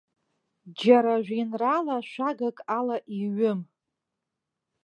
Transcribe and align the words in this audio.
Џьара 0.79 1.13
жәеинраала 1.25 1.97
шәагак 2.09 2.57
ала 2.77 2.97
иҩым. 3.19 3.59